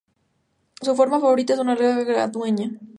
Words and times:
Su 0.81 0.99
arma 0.99 1.19
favorita 1.19 1.53
es 1.53 1.59
una 1.59 1.75
larga 1.75 2.03
guadaña. 2.31 2.71